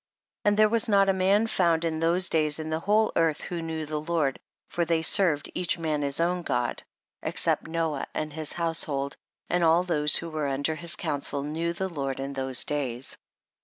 10. 0.45 0.51
And 0.53 0.57
there 0.57 0.67
was 0.67 0.89
not 0.89 1.09
a 1.09 1.13
man 1.13 1.45
found 1.45 1.85
in 1.85 1.99
those 1.99 2.27
days 2.27 2.57
in 2.57 2.71
the 2.71 2.79
whole 2.79 3.11
earth, 3.15 3.41
who 3.41 3.61
knew 3.61 3.85
the 3.85 4.01
Lord 4.01 4.39
(for 4.67 4.83
they 4.83 5.03
served 5.03 5.51
each 5.53 5.77
man 5.77 6.01
his 6.01 6.19
own 6.19 6.41
God) 6.41 6.81
except 7.21 7.67
Noah 7.67 8.07
and 8.15 8.33
his 8.33 8.53
household, 8.53 9.15
and 9.47 9.63
all 9.63 9.83
those 9.83 10.15
who 10.15 10.31
were 10.31 10.47
under 10.47 10.73
his 10.73 10.95
counsel 10.95 11.43
knew 11.43 11.71
the 11.71 11.87
Lord 11.87 12.19
in 12.19 12.33
those 12.33 12.63
days. 12.63 13.15